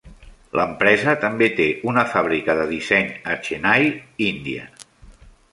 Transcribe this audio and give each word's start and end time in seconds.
L'empresa 0.59 1.13
també 1.25 1.49
té 1.59 1.67
una 1.91 2.07
fàbrica 2.15 2.57
de 2.63 2.65
disseny 2.73 3.13
a 3.35 3.39
Txennai, 3.45 3.87
Índia. 4.33 4.69